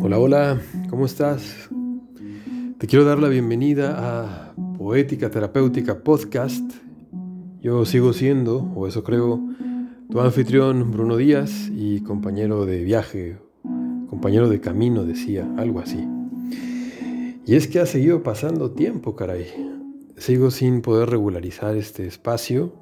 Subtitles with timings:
[0.00, 1.68] Hola, hola, ¿cómo estás?
[2.78, 6.64] Te quiero dar la bienvenida a Poética Terapéutica Podcast.
[7.60, 9.38] Yo sigo siendo, o eso creo,
[10.08, 13.36] tu anfitrión Bruno Díaz y compañero de viaje,
[14.08, 16.08] compañero de camino, decía, algo así.
[17.44, 19.44] Y es que ha seguido pasando tiempo, caray.
[20.16, 22.72] Sigo sin poder regularizar este espacio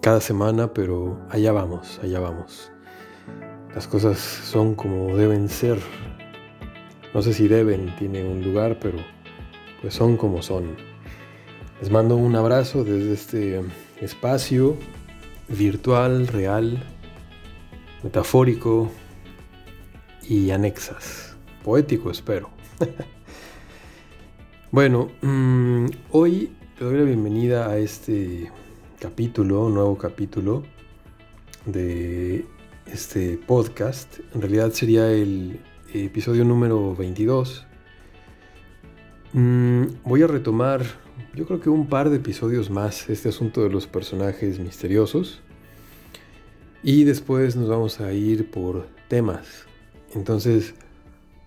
[0.00, 2.72] cada semana, pero allá vamos, allá vamos.
[3.78, 5.78] Las cosas son como deben ser.
[7.14, 8.98] No sé si deben, tiene un lugar, pero
[9.80, 10.74] pues son como son.
[11.80, 13.62] Les mando un abrazo desde este
[14.00, 14.76] espacio
[15.46, 16.82] virtual, real,
[18.02, 18.90] metafórico
[20.28, 21.36] y anexas.
[21.62, 22.50] Poético, espero.
[24.72, 28.50] Bueno, mm, hoy te doy la bienvenida a este
[28.98, 30.64] capítulo, nuevo capítulo
[31.64, 32.44] de
[32.92, 34.18] este podcast.
[34.34, 35.60] En realidad sería el
[35.92, 37.66] episodio número 22.
[39.32, 40.82] Mm, voy a retomar,
[41.34, 45.40] yo creo que un par de episodios más, este asunto de los personajes misteriosos.
[46.82, 49.66] Y después nos vamos a ir por temas.
[50.14, 50.74] Entonces,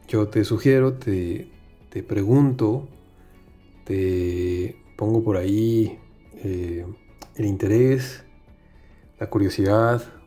[0.08, 1.50] yo te sugiero, te,
[1.90, 2.88] te pregunto,
[3.86, 5.98] te pongo por ahí
[6.44, 6.86] eh,
[7.36, 8.24] el interés,
[9.20, 10.21] la curiosidad,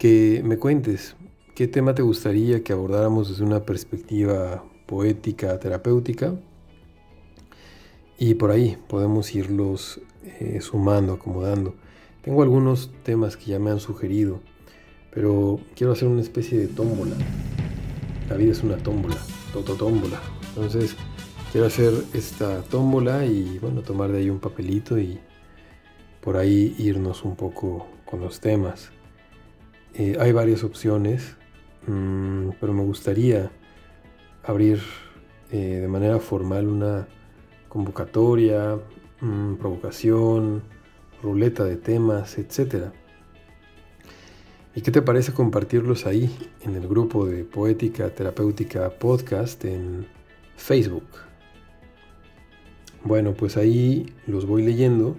[0.00, 1.14] que me cuentes
[1.54, 6.34] qué tema te gustaría que abordáramos desde una perspectiva poética, terapéutica.
[8.18, 11.74] Y por ahí podemos irlos eh, sumando, acomodando.
[12.22, 14.40] Tengo algunos temas que ya me han sugerido,
[15.12, 17.16] pero quiero hacer una especie de tómbola.
[18.30, 19.18] La vida es una tómbola,
[19.52, 20.18] tototómbola.
[20.48, 20.96] Entonces,
[21.52, 25.20] quiero hacer esta tómbola y bueno, tomar de ahí un papelito y
[26.22, 28.92] por ahí irnos un poco con los temas.
[29.94, 31.36] Eh, hay varias opciones,
[31.86, 33.50] mm, pero me gustaría
[34.44, 34.80] abrir
[35.50, 37.08] eh, de manera formal una
[37.68, 38.78] convocatoria,
[39.20, 40.62] mm, provocación,
[41.22, 42.92] ruleta de temas, etc.
[44.74, 46.30] ¿Y qué te parece compartirlos ahí
[46.62, 50.06] en el grupo de Poética Terapéutica Podcast en
[50.56, 51.08] Facebook?
[53.02, 55.16] Bueno, pues ahí los voy leyendo.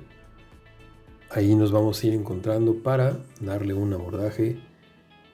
[1.33, 4.59] Ahí nos vamos a ir encontrando para darle un abordaje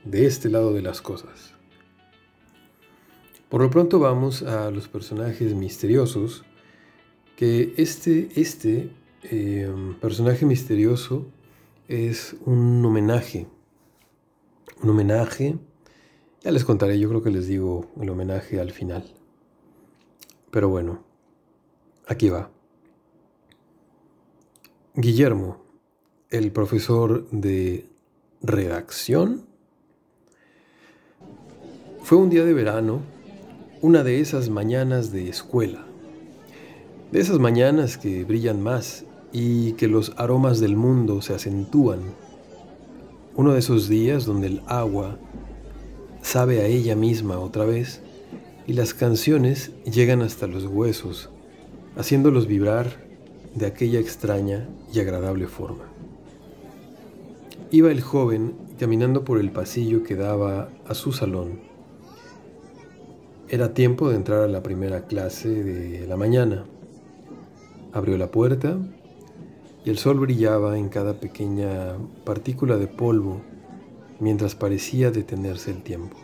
[0.03, 1.53] de este lado de las cosas.
[3.49, 6.45] Por lo pronto vamos a los personajes misteriosos,
[7.35, 8.91] que este, este
[9.23, 9.69] eh,
[9.99, 11.25] personaje misterioso
[11.87, 13.47] es un homenaje.
[14.83, 15.57] Un homenaje,
[16.43, 19.03] ya les contaré, yo creo que les digo el homenaje al final.
[20.51, 21.07] Pero bueno,
[22.07, 22.49] Aquí va.
[24.95, 25.57] Guillermo,
[26.29, 27.85] el profesor de
[28.41, 29.45] redacción,
[32.03, 33.01] fue un día de verano,
[33.81, 35.85] una de esas mañanas de escuela,
[37.11, 41.99] de esas mañanas que brillan más y que los aromas del mundo se acentúan,
[43.35, 45.17] uno de esos días donde el agua
[46.21, 48.01] sabe a ella misma otra vez
[48.65, 51.29] y las canciones llegan hasta los huesos
[51.95, 53.05] haciéndolos vibrar
[53.55, 55.96] de aquella extraña y agradable forma.
[57.69, 61.59] Iba el joven caminando por el pasillo que daba a su salón.
[63.49, 66.63] Era tiempo de entrar a la primera clase de la mañana.
[67.91, 68.77] Abrió la puerta
[69.83, 73.41] y el sol brillaba en cada pequeña partícula de polvo
[74.21, 76.15] mientras parecía detenerse el tiempo.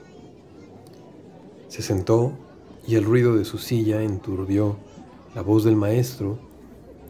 [1.67, 2.31] Se sentó
[2.87, 4.77] y el ruido de su silla enturbió
[5.35, 6.37] la voz del maestro,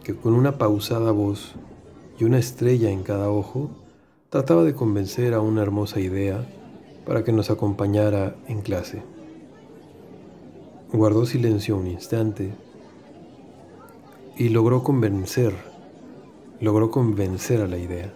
[0.03, 1.53] que con una pausada voz
[2.17, 3.69] y una estrella en cada ojo,
[4.33, 6.43] trataba de convencer a una hermosa idea
[7.05, 9.03] para que nos acompañara en clase.
[10.91, 12.51] Guardó silencio un instante
[14.35, 15.53] y logró convencer,
[16.59, 18.11] logró convencer a la idea.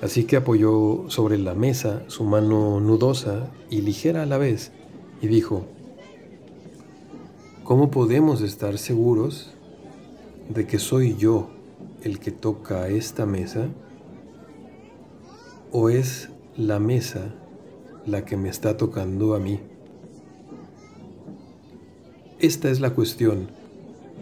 [0.00, 4.72] Así que apoyó sobre la mesa su mano nudosa y ligera a la vez
[5.20, 5.66] y dijo,
[7.62, 9.50] ¿Cómo podemos estar seguros
[10.48, 11.50] de que soy yo
[12.02, 13.68] el que toca esta mesa?
[15.72, 17.34] ¿O es la mesa
[18.06, 19.60] la que me está tocando a mí?
[22.38, 23.50] Esta es la cuestión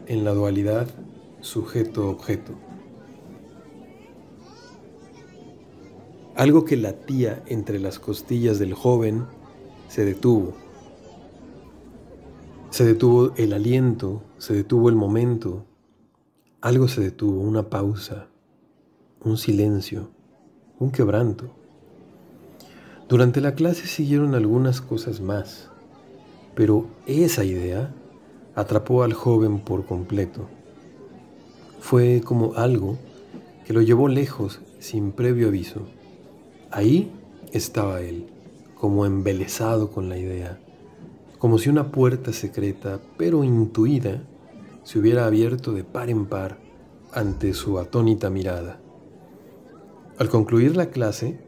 [0.07, 0.89] en la dualidad
[1.41, 2.53] sujeto-objeto.
[6.35, 9.25] Algo que latía entre las costillas del joven
[9.89, 10.55] se detuvo
[12.79, 15.65] se detuvo el aliento, se detuvo el momento,
[16.61, 18.29] algo se detuvo, una pausa,
[19.21, 20.11] un silencio,
[20.81, 21.51] un quebranto.
[23.09, 25.71] Durante la clase siguieron algunas cosas más,
[26.55, 27.93] pero esa idea
[28.55, 30.47] atrapó al joven por completo.
[31.81, 32.99] Fue como algo
[33.67, 35.83] que lo llevó lejos sin previo aviso.
[36.71, 37.11] Ahí
[37.53, 38.27] estaba él,
[38.75, 40.59] como embelesado con la idea,
[41.39, 44.23] como si una puerta secreta, pero intuida,
[44.83, 46.59] se hubiera abierto de par en par
[47.13, 48.81] ante su atónita mirada.
[50.19, 51.39] Al concluir la clase,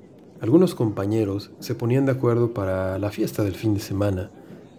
[0.40, 4.31] algunos compañeros se ponían de acuerdo para la fiesta del fin de semana,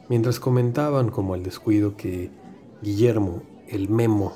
[0.07, 2.31] mientras comentaban como al descuido que
[2.81, 4.33] Guillermo, el memo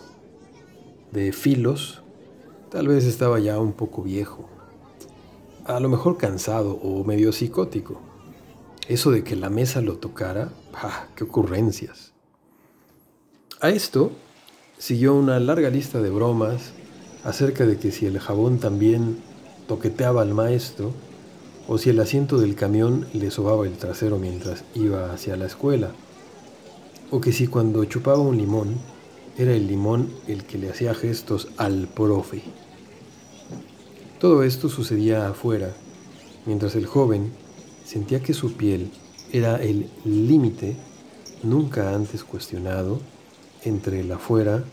[1.13, 2.03] de Filos,
[2.69, 4.49] tal vez estaba ya un poco viejo,
[5.63, 8.01] a lo mejor cansado o medio psicótico.
[8.89, 12.11] Eso de que la mesa lo tocara, ¡ah, qué ocurrencias!
[13.61, 14.11] A esto
[14.77, 16.73] siguió una larga lista de bromas
[17.23, 19.23] acerca de que si el jabón también
[19.67, 20.91] toqueteaba al maestro,
[21.67, 25.91] o si el asiento del camión le sobaba el trasero mientras iba hacia la escuela,
[27.12, 28.75] o que si cuando chupaba un limón,
[29.38, 32.44] era el limón el que le hacía gestos al profe.
[34.19, 35.75] Todo esto sucedía afuera,
[36.45, 37.33] mientras el joven
[37.83, 38.91] sentía que su piel
[39.31, 40.75] era el límite
[41.44, 43.00] nunca antes cuestionado
[43.63, 44.63] entre el afuera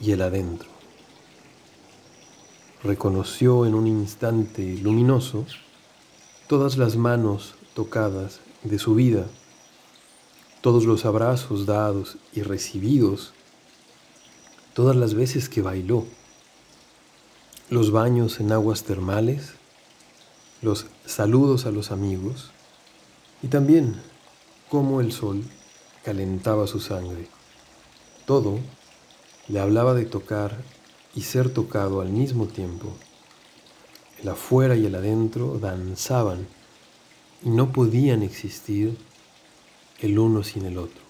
[0.00, 0.77] y el adentro.
[2.82, 5.44] Reconoció en un instante luminoso
[6.46, 9.26] todas las manos tocadas de su vida,
[10.60, 13.32] todos los abrazos dados y recibidos,
[14.74, 16.06] todas las veces que bailó,
[17.68, 19.54] los baños en aguas termales,
[20.62, 22.52] los saludos a los amigos
[23.42, 24.00] y también
[24.68, 25.42] cómo el sol
[26.04, 27.28] calentaba su sangre.
[28.24, 28.60] Todo
[29.48, 30.56] le hablaba de tocar
[31.18, 32.94] y ser tocado al mismo tiempo
[34.22, 36.46] el afuera y el adentro danzaban
[37.42, 38.96] y no podían existir
[39.98, 41.00] el uno sin el otro.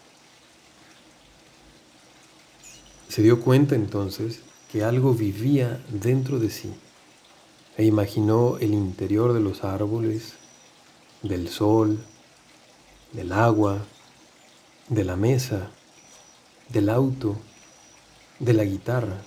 [3.11, 4.41] Se dio cuenta entonces
[4.73, 6.73] que algo vivía dentro de sí
[7.77, 10.37] e imaginó el interior de los árboles,
[11.23, 12.03] del sol,
[13.13, 13.85] del agua,
[14.89, 15.71] de la mesa,
[16.71, 17.37] del auto,
[18.39, 19.23] de la guitarra.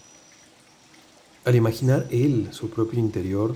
[1.44, 3.56] Al imaginar él su propio interior,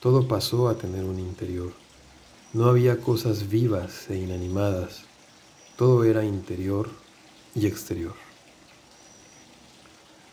[0.00, 1.72] todo pasó a tener un interior.
[2.52, 5.02] No había cosas vivas e inanimadas.
[5.76, 6.90] Todo era interior
[7.54, 8.14] y exterior.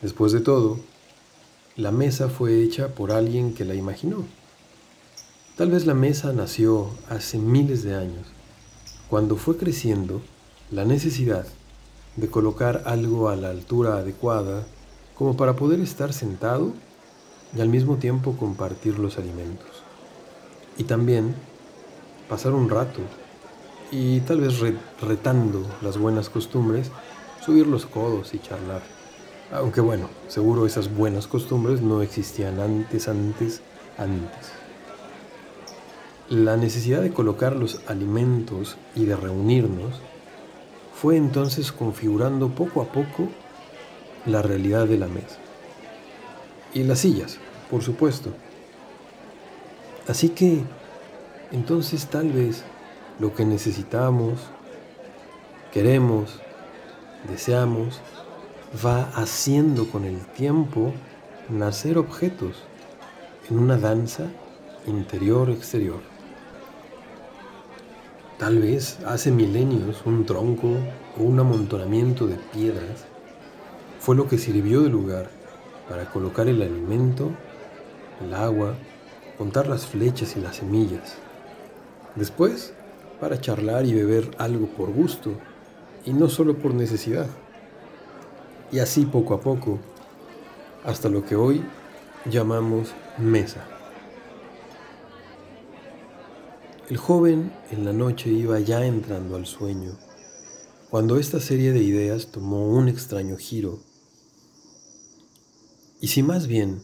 [0.01, 0.79] Después de todo,
[1.75, 4.25] la mesa fue hecha por alguien que la imaginó.
[5.55, 8.25] Tal vez la mesa nació hace miles de años,
[9.09, 10.23] cuando fue creciendo
[10.71, 11.45] la necesidad
[12.15, 14.65] de colocar algo a la altura adecuada
[15.15, 16.73] como para poder estar sentado
[17.55, 19.83] y al mismo tiempo compartir los alimentos.
[20.77, 21.35] Y también
[22.27, 23.01] pasar un rato
[23.91, 24.59] y tal vez
[25.01, 26.89] retando las buenas costumbres,
[27.45, 28.81] subir los codos y charlar.
[29.51, 33.61] Aunque bueno, seguro esas buenas costumbres no existían antes, antes,
[33.99, 34.51] antes.
[36.29, 40.01] La necesidad de colocar los alimentos y de reunirnos
[40.95, 43.27] fue entonces configurando poco a poco
[44.25, 45.37] la realidad de la mesa.
[46.73, 47.37] Y las sillas,
[47.69, 48.31] por supuesto.
[50.07, 50.63] Así que,
[51.51, 52.63] entonces tal vez
[53.19, 54.39] lo que necesitamos,
[55.71, 56.39] queremos,
[57.29, 58.01] deseamos,
[58.85, 60.93] va haciendo con el tiempo
[61.49, 62.63] nacer objetos
[63.49, 64.27] en una danza
[64.87, 66.01] interior-exterior.
[68.37, 70.75] Tal vez hace milenios un tronco
[71.17, 73.05] o un amontonamiento de piedras
[74.03, 75.29] fue lo que sirvió de lugar
[75.87, 77.31] para colocar el alimento,
[78.21, 78.75] el agua,
[79.37, 81.15] contar las flechas y las semillas.
[82.13, 82.73] Después,
[83.21, 85.31] para charlar y beber algo por gusto
[86.03, 87.27] y no solo por necesidad.
[88.73, 89.79] Y así poco a poco,
[90.83, 91.63] hasta lo que hoy
[92.25, 93.65] llamamos mesa.
[96.89, 99.91] El joven en la noche iba ya entrando al sueño,
[100.89, 103.92] cuando esta serie de ideas tomó un extraño giro
[106.03, 106.83] y si más bien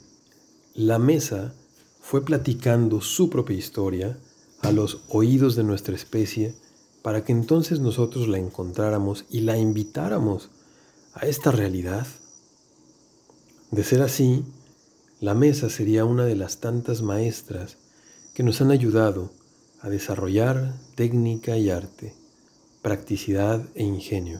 [0.73, 1.53] la mesa
[1.99, 4.17] fue platicando su propia historia
[4.61, 6.55] a los oídos de nuestra especie
[7.01, 10.51] para que entonces nosotros la encontráramos y la invitáramos
[11.15, 12.07] a esta realidad.
[13.71, 14.45] De ser así,
[15.19, 17.75] la mesa sería una de las tantas maestras
[18.33, 19.31] que nos han ayudado
[19.81, 22.13] a desarrollar técnica y arte,
[22.81, 24.39] practicidad e ingenio.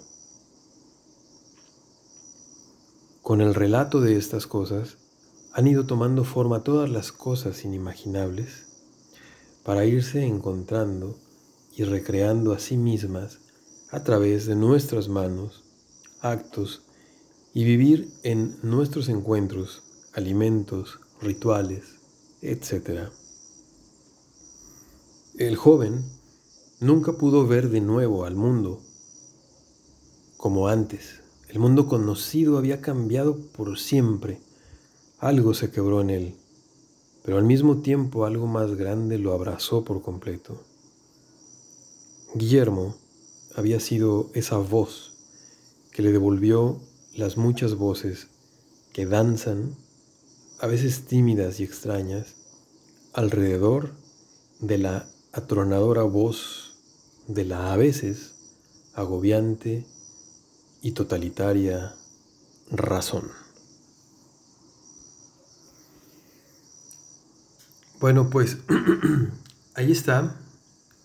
[3.29, 4.97] Con el relato de estas cosas,
[5.53, 8.65] han ido tomando forma todas las cosas inimaginables
[9.63, 11.15] para irse encontrando
[11.77, 13.37] y recreando a sí mismas
[13.91, 15.63] a través de nuestras manos,
[16.21, 16.81] actos
[17.53, 19.83] y vivir en nuestros encuentros,
[20.13, 21.99] alimentos, rituales,
[22.41, 23.11] etc.
[25.37, 26.03] El joven
[26.79, 28.81] nunca pudo ver de nuevo al mundo
[30.35, 31.28] como antes.
[31.49, 34.39] El mundo conocido había cambiado por siempre.
[35.17, 36.35] Algo se quebró en él,
[37.23, 40.61] pero al mismo tiempo algo más grande lo abrazó por completo.
[42.35, 42.95] Guillermo
[43.55, 45.13] había sido esa voz
[45.91, 46.79] que le devolvió
[47.15, 48.27] las muchas voces
[48.93, 49.75] que danzan,
[50.59, 52.35] a veces tímidas y extrañas,
[53.13, 53.93] alrededor
[54.59, 56.75] de la atronadora voz
[57.27, 58.35] de la a veces
[58.93, 59.83] agobiante
[60.81, 61.95] y totalitaria
[62.71, 63.31] razón.
[67.99, 68.57] Bueno, pues
[69.75, 70.37] ahí está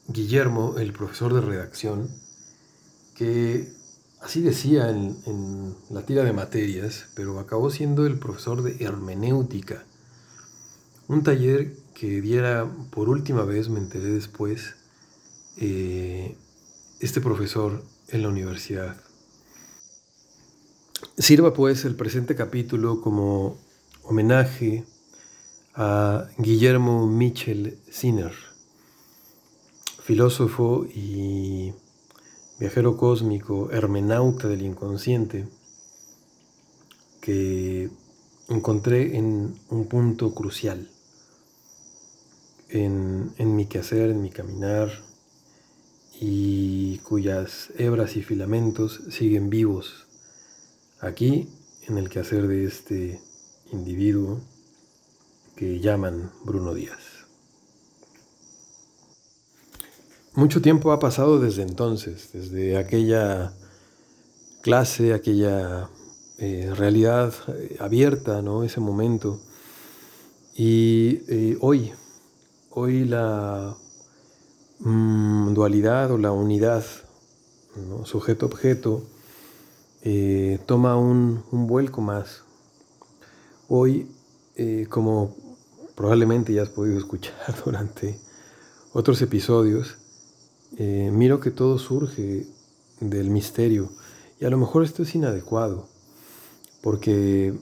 [0.07, 2.09] Guillermo, el profesor de redacción,
[3.17, 3.73] que
[4.21, 9.85] así decía en, la tira de materias, pero acabó siendo el profesor de hermenéutica,
[11.09, 14.75] un taller que diera por última vez, me enteré después,
[15.57, 16.37] eh,
[17.01, 18.97] este profesor en la universidad.
[21.17, 23.57] Sirva pues el presente capítulo como
[24.03, 24.85] homenaje
[25.73, 28.33] a Guillermo Michel Sinner,
[30.03, 31.73] filósofo y
[32.59, 35.47] viajero cósmico, hermenauta del inconsciente,
[37.21, 37.91] que
[38.49, 40.91] encontré en un punto crucial
[42.71, 44.91] en, mi quehacer, en mi caminar,
[46.21, 50.04] y cuyas hebras y filamentos siguen vivos
[51.07, 51.49] aquí
[51.87, 53.21] en el quehacer de este
[53.73, 54.41] individuo
[55.57, 56.99] que llaman Bruno Díaz.
[60.35, 63.53] Mucho tiempo ha pasado desde entonces, desde aquella
[64.63, 65.89] clase, aquella
[66.39, 68.65] eh, realidad eh, abierta, ¿no?
[68.65, 69.41] ese momento.
[70.57, 71.93] Y eh, hoy,
[72.77, 73.77] Hoy la
[74.81, 76.85] mm, dualidad o la unidad,
[78.03, 79.05] sujeto-objeto,
[80.07, 82.43] eh, toma un, vuelco más.
[83.69, 84.07] Hoy,
[84.55, 85.35] eh, como
[85.95, 87.35] probablemente ya has podido escuchar
[87.65, 88.19] durante
[88.93, 89.97] otros episodios,
[90.77, 92.47] eh, miro que todo surge
[93.01, 93.89] del misterio.
[94.39, 95.89] Y a lo mejor esto es inadecuado,
[96.83, 97.55] porque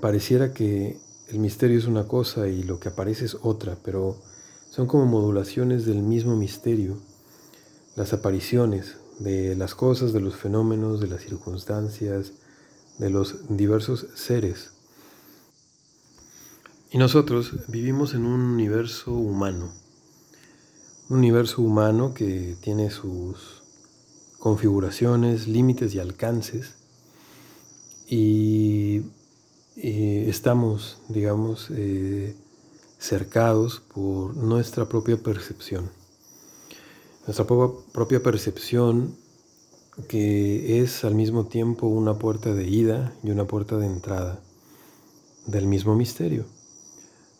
[0.00, 4.16] pareciera que el misterio es una cosa y lo que aparece es otra, pero
[4.70, 6.96] son como modulaciones del mismo misterio.
[7.96, 12.32] Las apariciones de las cosas, de los fenómenos, de las circunstancias,
[12.98, 14.70] de los diversos seres.
[16.90, 19.72] Y nosotros vivimos en un universo humano,
[21.08, 23.62] un universo humano que tiene sus
[24.38, 26.74] configuraciones, límites y alcances,
[28.08, 29.02] y
[29.76, 32.36] estamos, digamos, eh,
[32.98, 35.90] cercados por nuestra propia percepción.
[37.26, 39.16] Nuestra propia percepción
[40.08, 44.40] que es al mismo tiempo una puerta de ida y una puerta de entrada
[45.46, 46.46] del mismo misterio.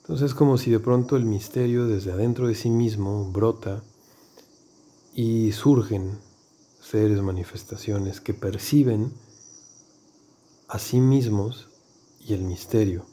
[0.02, 3.82] Entonces es como si de pronto el misterio desde adentro de sí mismo brota
[5.14, 6.18] y surgen
[6.80, 9.12] seres, manifestaciones que perciben
[10.68, 11.68] a sí mismos
[12.20, 13.04] y el misterio.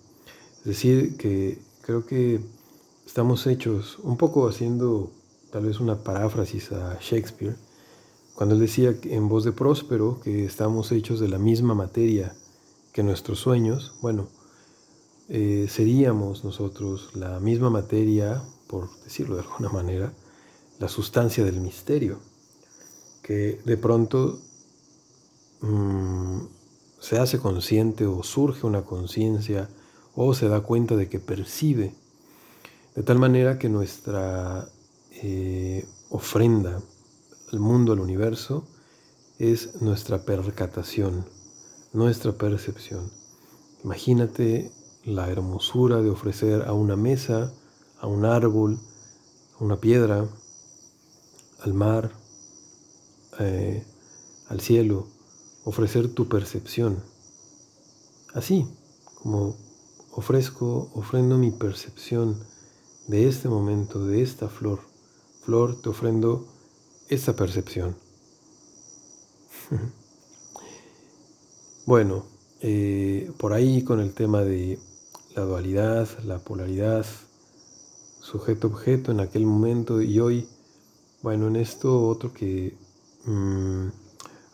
[0.59, 2.41] Es decir, que creo que
[3.05, 5.11] estamos hechos, un poco haciendo
[5.51, 7.55] tal vez una paráfrasis a Shakespeare,
[8.35, 12.33] cuando él decía en voz de Próspero que estamos hechos de la misma materia
[12.93, 14.27] que nuestros sueños, bueno,
[15.27, 20.13] eh, seríamos nosotros la misma materia, por decirlo de alguna manera,
[20.79, 22.19] la sustancia del misterio,
[23.21, 24.39] que de pronto
[25.61, 26.39] mmm,
[26.99, 29.69] se hace consciente o surge una conciencia
[30.15, 31.93] o se da cuenta de que percibe,
[32.95, 34.67] de tal manera que nuestra
[35.21, 36.81] eh, ofrenda
[37.51, 38.65] al mundo, al universo,
[39.37, 41.25] es nuestra percatación,
[41.93, 43.11] nuestra percepción.
[43.83, 44.71] Imagínate
[45.05, 47.53] la hermosura de ofrecer a una mesa,
[47.99, 48.79] a un árbol,
[49.59, 50.27] a una piedra,
[51.61, 52.11] al mar,
[53.39, 53.85] eh,
[54.47, 55.07] al cielo,
[55.63, 57.03] ofrecer tu percepción.
[58.33, 58.67] Así
[59.21, 59.55] como
[60.11, 62.37] ofrezco, ofrendo mi percepción
[63.07, 64.79] de este momento, de esta flor.
[65.41, 66.45] Flor, te ofrendo
[67.07, 67.95] esta percepción.
[71.85, 72.25] bueno,
[72.61, 74.79] eh, por ahí con el tema de
[75.35, 77.05] la dualidad, la polaridad,
[78.21, 80.47] sujeto-objeto en aquel momento y hoy,
[81.21, 82.75] bueno, en esto otro que
[83.25, 83.87] mm,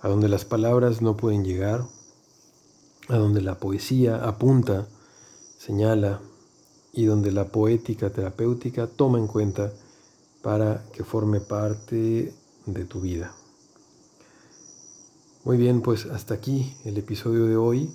[0.01, 1.85] a donde las palabras no pueden llegar,
[3.07, 4.87] a donde la poesía apunta,
[5.57, 6.21] señala
[6.93, 9.73] y donde la poética terapéutica toma en cuenta
[10.45, 12.31] para que forme parte
[12.67, 13.33] de tu vida.
[15.43, 17.89] Muy bien, pues hasta aquí el episodio de hoy.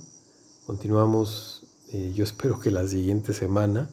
[0.66, 3.88] Continuamos, eh, yo espero que la siguiente semana,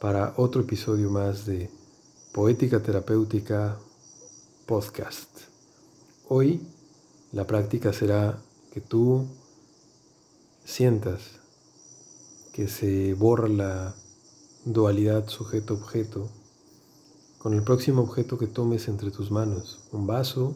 [0.00, 1.68] para otro episodio más de
[2.32, 3.76] Poética Terapéutica
[4.64, 5.28] Podcast.
[6.30, 6.62] Hoy
[7.32, 8.38] la práctica será
[8.72, 9.26] que tú
[10.64, 11.20] sientas
[12.54, 13.94] que se borra la
[14.64, 16.30] dualidad sujeto-objeto
[17.42, 20.54] con el próximo objeto que tomes entre tus manos, un vaso,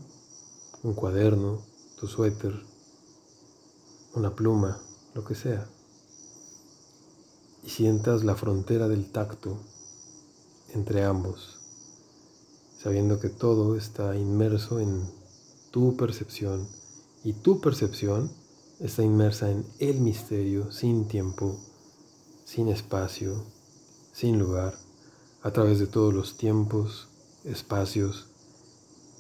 [0.85, 1.61] un cuaderno,
[1.99, 2.55] tu suéter,
[4.14, 4.78] una pluma,
[5.12, 5.66] lo que sea,
[7.64, 9.59] y sientas la frontera del tacto
[10.75, 11.59] entre ambos,
[12.78, 15.11] sabiendo que todo está inmerso en
[15.73, 16.69] tu percepción
[17.25, 18.31] y tu percepción
[18.78, 21.59] está inmersa en el misterio sin tiempo,
[22.45, 23.43] sin espacio,
[24.12, 24.86] sin lugar,
[25.47, 27.07] a través de todos los tiempos,
[27.45, 28.26] espacios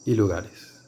[0.04, 0.82] y lugares.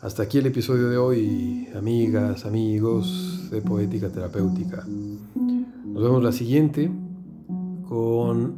[0.00, 4.84] Hasta aquí el episodio de hoy, amigas, amigos de Poética Terapéutica.
[4.84, 6.90] Nos vemos la siguiente
[7.88, 8.56] con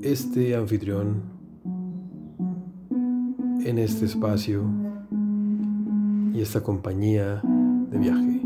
[0.00, 1.20] este anfitrión
[3.62, 4.62] en este espacio
[6.32, 7.42] y esta compañía
[7.90, 8.40] de viaje.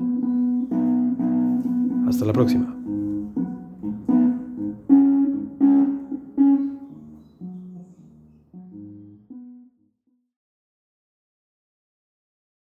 [2.09, 2.80] Hasta la próxima.